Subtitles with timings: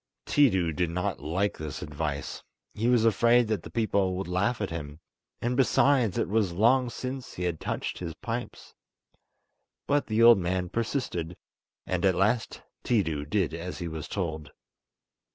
[0.25, 4.99] Tiidu did not like this advice—he was afraid that the people would laugh at him;
[5.43, 11.37] and, besides, it was long since he had touched his pipes—but the old man persisted,
[11.85, 14.49] and at last Tiidu did as he was told.